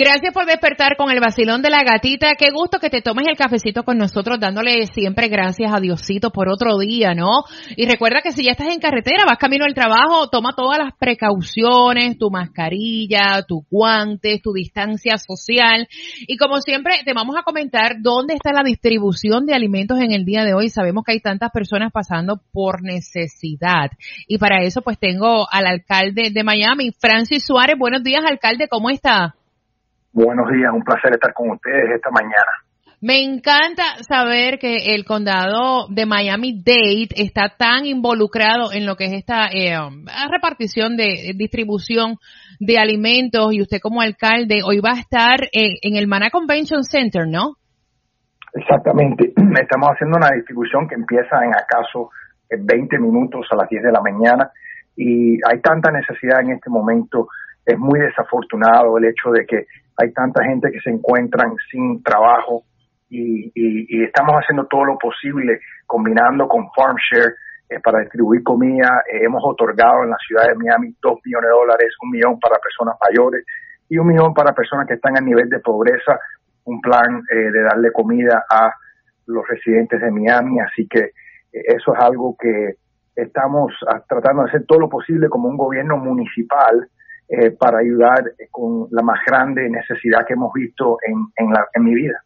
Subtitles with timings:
[0.00, 2.34] Gracias por despertar con el vacilón de la gatita.
[2.34, 6.48] Qué gusto que te tomes el cafecito con nosotros, dándole siempre gracias a Diosito por
[6.48, 7.44] otro día, ¿no?
[7.76, 10.94] Y recuerda que si ya estás en carretera, vas camino al trabajo, toma todas las
[10.98, 15.86] precauciones, tu mascarilla, tus guantes, tu distancia social.
[16.26, 20.24] Y como siempre, te vamos a comentar dónde está la distribución de alimentos en el
[20.24, 20.70] día de hoy.
[20.70, 23.90] Sabemos que hay tantas personas pasando por necesidad.
[24.26, 27.76] Y para eso, pues tengo al alcalde de Miami, Francis Suárez.
[27.78, 29.34] Buenos días, alcalde, ¿cómo está?
[30.12, 32.50] Buenos días, un placer estar con ustedes esta mañana.
[33.02, 39.12] Me encanta saber que el condado de Miami-Dade está tan involucrado en lo que es
[39.12, 39.72] esta eh,
[40.30, 42.16] repartición de distribución
[42.58, 46.82] de alimentos y usted como alcalde hoy va a estar eh, en el Mana Convention
[46.82, 47.54] Center, ¿no?
[48.52, 49.32] Exactamente.
[49.62, 52.10] Estamos haciendo una distribución que empieza en acaso
[52.50, 54.50] 20 minutos a las 10 de la mañana
[54.94, 57.28] y hay tanta necesidad en este momento.
[57.64, 59.66] Es muy desafortunado el hecho de que
[60.00, 62.64] hay tanta gente que se encuentran sin trabajo
[63.10, 67.34] y, estamos haciendo todo lo posible combinando con FarmShare
[67.68, 69.02] eh, para distribuir comida.
[69.12, 72.58] Eh, hemos otorgado en la ciudad de Miami dos millones de dólares, un millón para
[72.58, 73.44] personas mayores
[73.88, 76.18] y un millón para personas que están a nivel de pobreza,
[76.64, 78.72] un plan eh, de darle comida a
[79.26, 80.60] los residentes de Miami.
[80.60, 81.10] Así que
[81.52, 82.76] eso es algo que
[83.16, 86.88] estamos ah, tratando de hacer todo lo posible como un gobierno municipal
[87.30, 91.84] eh, para ayudar con la más grande necesidad que hemos visto en, en, la, en
[91.84, 92.24] mi vida.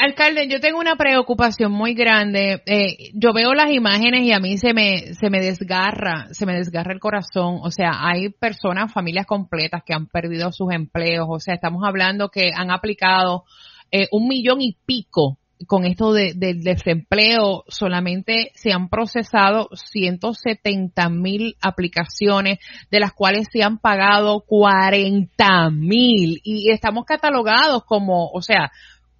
[0.00, 2.62] Alcalde, yo tengo una preocupación muy grande.
[2.66, 6.54] Eh, yo veo las imágenes y a mí se me, se me desgarra, se me
[6.54, 7.60] desgarra el corazón.
[7.62, 11.26] O sea, hay personas, familias completas que han perdido sus empleos.
[11.30, 13.44] O sea, estamos hablando que han aplicado
[13.90, 21.08] eh, un millón y pico con esto de, del desempleo, solamente se han procesado 170
[21.10, 22.58] mil aplicaciones,
[22.90, 28.70] de las cuales se han pagado 40 mil y estamos catalogados como, o sea,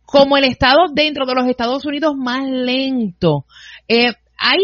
[0.05, 3.45] como el estado dentro de los Estados Unidos más lento.
[3.87, 4.61] Eh, ¿Hay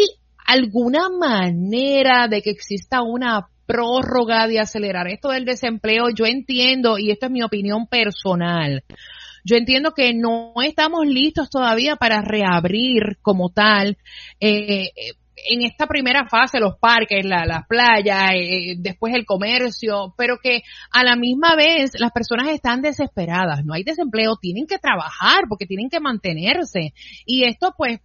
[0.47, 6.09] alguna manera de que exista una prórroga de acelerar esto del desempleo?
[6.11, 8.83] Yo entiendo, y esto es mi opinión personal,
[9.47, 13.97] yo entiendo que no estamos listos todavía para reabrir como tal.
[14.41, 14.91] Eh,
[15.37, 21.05] en esta primera fase, los parques, las playas, eh, después el comercio, pero que a
[21.05, 25.91] la misma vez las personas están desesperadas, no hay desempleo, tienen que trabajar porque tienen
[25.91, 26.93] que mantenerse.
[27.25, 28.01] Y esto pues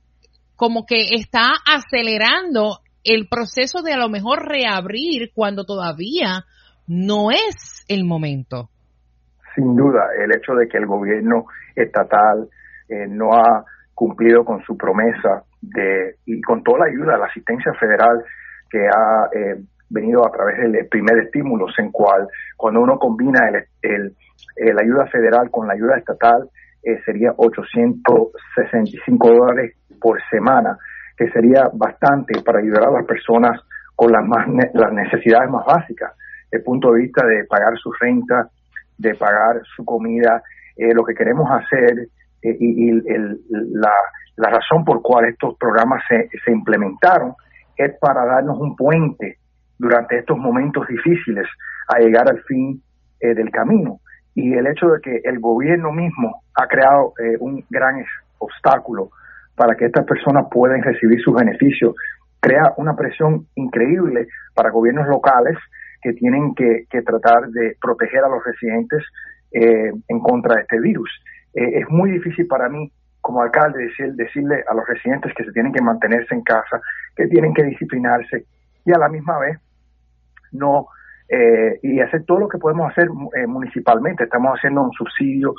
[0.55, 6.45] como que está acelerando el proceso de a lo mejor reabrir cuando todavía
[6.85, 8.69] no es el momento
[9.55, 11.45] sin duda el hecho de que el gobierno
[11.75, 12.47] estatal
[12.89, 17.73] eh, no ha cumplido con su promesa de y con toda la ayuda, la asistencia
[17.73, 18.23] federal
[18.69, 23.65] que ha eh, venido a través del primer estímulo, en cual cuando uno combina el,
[23.81, 26.49] el, la ayuda federal con la ayuda estatal
[26.83, 30.77] eh, sería 865 dólares por semana,
[31.15, 33.61] que sería bastante para ayudar a las personas
[33.95, 36.13] con las más las necesidades más básicas,
[36.49, 38.49] el punto de vista de pagar su renta,
[39.01, 40.43] de pagar su comida.
[40.77, 42.07] Eh, lo que queremos hacer
[42.41, 42.91] eh, y,
[43.73, 43.91] la,
[44.37, 47.33] razón por cual estos programas se, se implementaron
[47.75, 49.37] es para darnos un puente
[49.77, 51.47] durante estos momentos difíciles
[51.87, 52.81] a llegar al fin
[53.19, 53.99] eh, del camino.
[54.33, 58.03] Y el hecho de que el gobierno mismo ha creado un gran
[58.37, 59.09] obstáculo
[59.55, 61.93] para que estas personas puedan recibir sus beneficios,
[62.39, 65.57] crea una presión increíble para gobiernos locales
[66.01, 69.03] que tienen que, tratar de proteger a los residentes
[69.51, 71.09] eh, en contra de este virus.
[71.53, 75.51] Eh, es muy difícil para mí como alcalde decir, decirle a los residentes que se
[75.51, 76.81] tienen que mantenerse en casa,
[77.15, 78.45] que tienen que disciplinarse
[78.83, 79.59] y a la misma vez
[80.53, 80.87] no
[81.29, 83.07] eh, y hacer todo lo que podemos hacer
[83.47, 84.23] municipalmente.
[84.23, 85.53] Estamos haciendo un subsidio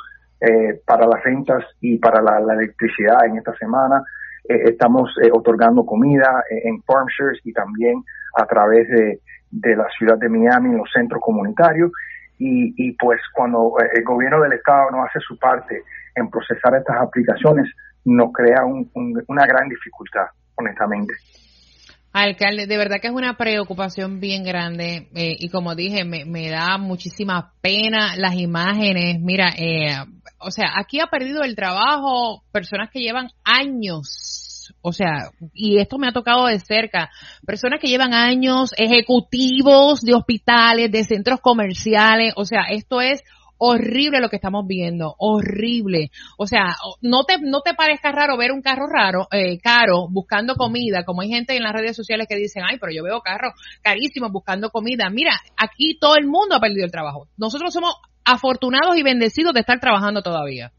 [0.85, 4.03] para las rentas y para la, electricidad en esta semana.
[4.43, 8.03] estamos otorgando comida en farm shares y también
[8.35, 9.21] a través de
[9.53, 11.91] de la ciudad de Miami en los centros comunitarios
[12.39, 15.83] y, y pues cuando eh, el gobierno del estado no hace su parte
[16.15, 17.69] en procesar estas aplicaciones
[18.05, 21.13] nos crea una gran dificultad, honestamente.
[22.11, 26.49] Alcalde, de verdad que es una preocupación bien grande eh, y como dije, me, me,
[26.49, 29.19] da muchísima pena las imágenes.
[29.19, 29.95] Mira, eh,
[30.37, 34.32] o sea, aquí ha perdido el trabajo personas que llevan años
[34.83, 37.09] o sea, y esto me ha tocado de cerca,
[37.47, 43.23] personas que llevan años, ejecutivos de hospitales, de centros comerciales, o sea, esto es
[43.57, 46.11] horrible lo que estamos viendo, horrible.
[46.37, 50.55] O sea, no te, no te parezca raro ver un carro raro, eh, caro, buscando
[50.55, 53.53] comida, como hay gente en las redes sociales que dicen, ay, pero yo veo carros
[53.81, 55.09] carísimos buscando comida.
[55.09, 57.29] Mira, aquí todo el mundo ha perdido el trabajo.
[57.37, 57.95] Nosotros somos
[58.25, 60.73] afortunados y bendecidos de estar trabajando todavía.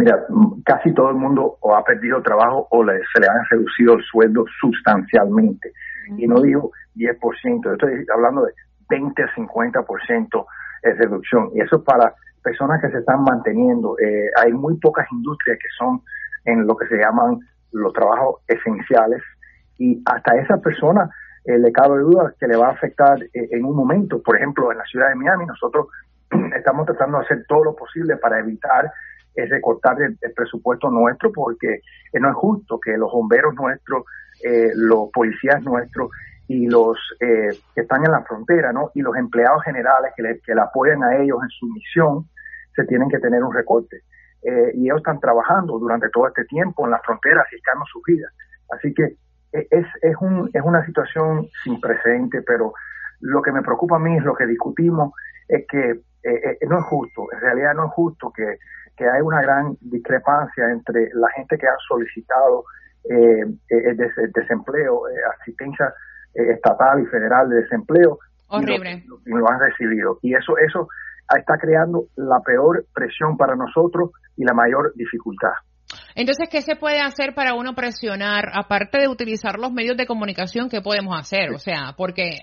[0.00, 0.18] Mira,
[0.64, 4.46] casi todo el mundo o ha perdido trabajo o se le han reducido el sueldo
[4.58, 5.72] sustancialmente.
[6.16, 8.54] Y no digo 10%, estoy hablando de
[8.88, 10.46] 20 a 50%
[10.84, 11.50] de reducción.
[11.54, 13.94] Y eso es para personas que se están manteniendo.
[13.98, 16.00] Eh, hay muy pocas industrias que son
[16.46, 17.38] en lo que se llaman
[17.72, 19.20] los trabajos esenciales
[19.76, 21.10] y hasta esa persona
[21.44, 24.22] eh, le cabe duda que le va a afectar eh, en un momento.
[24.22, 25.88] Por ejemplo, en la ciudad de Miami nosotros
[26.56, 28.90] estamos tratando de hacer todo lo posible para evitar
[29.34, 31.80] es recortar el, presupuesto nuestro porque
[32.14, 34.04] no es justo que los bomberos nuestros,
[34.42, 36.10] eh, los policías nuestros
[36.48, 38.90] y los eh, que están en la frontera, ¿no?
[38.94, 42.28] Y los empleados generales que le, que le apoyan a ellos en su misión,
[42.74, 44.02] se tienen que tener un recorte.
[44.42, 48.28] Eh, y ellos están trabajando durante todo este tiempo en la frontera, arriesgando su vida.
[48.70, 49.16] Así que
[49.52, 52.72] es, es, un, es una situación sin precedente, pero
[53.20, 55.12] lo que me preocupa a mí es lo que discutimos,
[55.46, 56.00] es que
[56.68, 58.58] no es justo, en realidad no es justo que
[59.00, 62.64] que hay una gran discrepancia entre la gente que ha solicitado
[63.08, 65.94] eh, eh desempleo, eh, asistencia
[66.34, 68.18] eh, estatal y federal de desempleo
[68.48, 69.04] Horrible.
[69.24, 70.18] Y lo, han recibido.
[70.22, 70.88] Y eso, eso
[71.34, 75.54] está creando la peor presión para nosotros y la mayor dificultad.
[76.16, 80.68] Entonces, ¿qué se puede hacer para uno presionar, aparte de utilizar los medios de comunicación,
[80.68, 81.50] qué podemos hacer?
[81.54, 82.40] O sea, porque...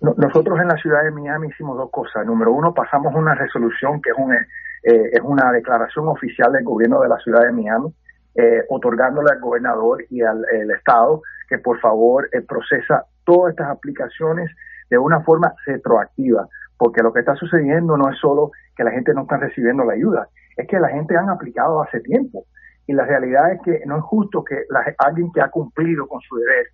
[0.00, 2.26] Nosotros en la ciudad de Miami hicimos dos cosas.
[2.26, 4.34] Número uno, pasamos una resolución que es un
[4.82, 7.92] eh, es una declaración oficial del gobierno de la ciudad de Miami,
[8.34, 14.50] eh, otorgándole al gobernador y al Estado que por favor eh, procesa todas estas aplicaciones
[14.90, 16.46] de una forma retroactiva,
[16.76, 19.94] porque lo que está sucediendo no es solo que la gente no está recibiendo la
[19.94, 22.44] ayuda, es que la gente han aplicado hace tiempo.
[22.86, 24.62] Y la realidad es que no es justo que
[24.98, 26.66] alguien que ha cumplido con su deber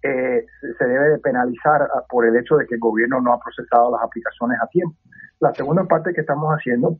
[0.00, 3.90] se debe de penalizar ah, por el hecho de que el gobierno no ha procesado
[3.90, 4.96] las aplicaciones a tiempo.
[5.40, 6.98] La segunda parte que estamos haciendo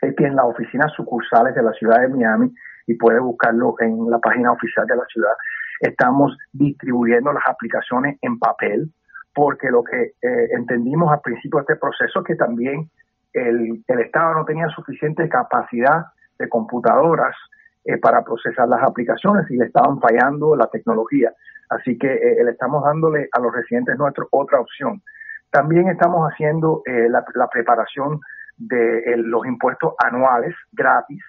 [0.00, 2.52] que en las oficinas sucursales de la ciudad de Miami,
[2.86, 5.32] y puede buscarlo en la página oficial de la ciudad,
[5.80, 8.90] estamos distribuyendo las aplicaciones en papel,
[9.34, 12.90] porque lo que eh, entendimos al principio de este proceso es que también
[13.32, 16.06] el, el Estado no tenía suficiente capacidad
[16.38, 17.36] de computadoras
[17.84, 21.32] eh, para procesar las aplicaciones y le estaban fallando la tecnología.
[21.68, 25.02] Así que eh, le estamos dándole a los residentes nuestros otra opción.
[25.50, 28.20] También estamos haciendo la, la preparación
[28.58, 31.22] de los impuestos anuales gratis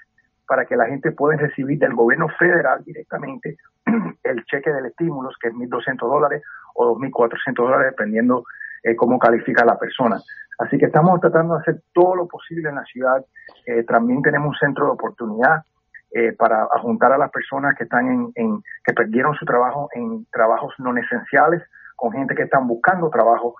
[0.48, 3.56] para que la gente pueda recibir del gobierno federal directamente
[4.24, 6.42] el cheque del estímulo, que es 1.200 dólares
[6.74, 8.44] o 2.400 dólares, dependiendo
[8.84, 10.20] eh, cómo califica la persona.
[10.58, 13.24] Así que estamos tratando de hacer todo lo posible en la ciudad.
[13.66, 15.64] Eh, también tenemos un centro de oportunidad
[16.12, 20.74] eh, para juntar a las personas que están en, que perdieron su trabajo en trabajos
[20.80, 21.62] no esenciales,
[21.96, 23.56] con gente que están buscando trabajo,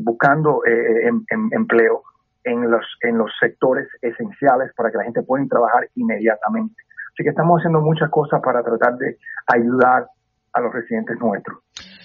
[0.00, 2.02] buscando em, em, empleo
[2.44, 6.74] en los, en los sectores esenciales para que la gente pueda trabajar inmediatamente.
[7.12, 10.06] Así que estamos haciendo muchas cosas para tratar de ayudar
[10.52, 11.58] a los residentes nuestros.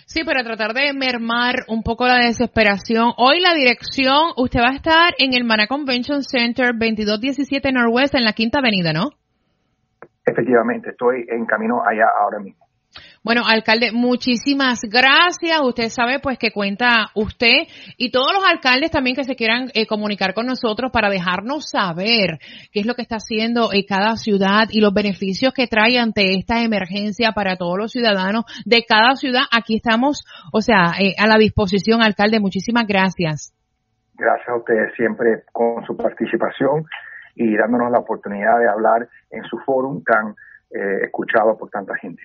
[0.06, 3.12] Sí, para tratar de mermar un poco la desesperación.
[3.18, 8.24] Hoy la dirección, usted va a estar en el Mana Convention Center 2217 Northwest en
[8.24, 9.10] la Quinta Avenida, ¿no?
[10.26, 12.65] Efectivamente, estoy en camino allá ahora mismo.
[13.26, 15.60] Bueno, alcalde, muchísimas gracias.
[15.64, 17.66] Usted sabe pues que cuenta usted
[17.98, 22.38] y todos los alcaldes también que se quieran eh, comunicar con nosotros para dejarnos saber
[22.72, 26.38] qué es lo que está haciendo eh, cada ciudad y los beneficios que trae ante
[26.38, 29.46] esta emergencia para todos los ciudadanos de cada ciudad.
[29.52, 32.40] Aquí estamos, o sea, eh, a la disposición, alcalde.
[32.40, 33.56] Muchísimas gracias.
[34.14, 36.86] Gracias a ustedes siempre con su participación
[37.34, 40.36] y dándonos la oportunidad de hablar en su foro tan
[41.02, 42.22] escuchado por tanta gente.